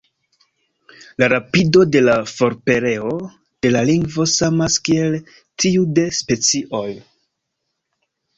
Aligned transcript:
La 1.23 1.27
rapido 1.33 1.83
de 1.95 2.01
la 2.05 2.15
forpereo 2.31 3.11
de 3.67 3.73
la 3.75 3.83
lingvo 3.91 4.27
samas 4.33 4.79
kiel 4.89 5.19
tiu 5.65 5.85
de 6.01 6.09
specioj. 6.23 6.89